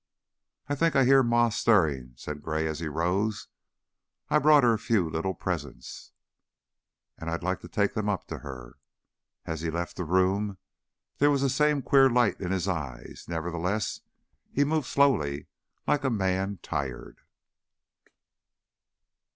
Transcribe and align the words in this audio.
"I 0.67 0.73
think 0.73 0.95
I 0.95 1.05
hear 1.05 1.21
Ma 1.21 1.49
stirring," 1.49 2.13
said 2.15 2.41
Gray, 2.41 2.65
as 2.65 2.79
he 2.79 2.87
rose. 2.87 3.49
"I 4.29 4.39
brought 4.39 4.63
her 4.63 4.73
a 4.73 4.79
few 4.79 5.07
little 5.07 5.35
presents, 5.35 6.11
and 7.19 7.29
I'd 7.29 7.43
like 7.43 7.59
to 7.59 7.67
take 7.67 7.93
them 7.93 8.09
up 8.09 8.25
to 8.29 8.39
her." 8.39 8.79
As 9.45 9.61
he 9.61 9.69
left 9.69 9.97
the 9.97 10.03
room 10.03 10.57
there 11.19 11.29
was 11.29 11.41
the 11.43 11.49
same 11.49 11.83
queer 11.83 12.09
light 12.09 12.41
in 12.41 12.51
his 12.51 12.67
eyes; 12.67 13.25
nevertheless, 13.27 14.01
he 14.51 14.63
moved 14.63 14.87
slowly, 14.87 15.45
like 15.85 16.03
a 16.03 16.09
man 16.09 16.57
tired. 16.63 17.19